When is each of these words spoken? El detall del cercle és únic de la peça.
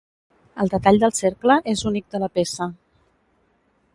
El 0.63 0.71
detall 0.71 0.97
del 1.03 1.13
cercle 1.17 1.59
és 1.75 1.85
únic 1.91 2.09
de 2.15 2.21
la 2.25 2.31
peça. 2.39 2.69